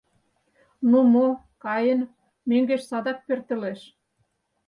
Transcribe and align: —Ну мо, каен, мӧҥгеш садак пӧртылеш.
—Ну 0.89 0.99
мо, 1.13 1.27
каен, 1.63 2.01
мӧҥгеш 2.49 2.81
садак 2.89 3.17
пӧртылеш. 3.27 3.79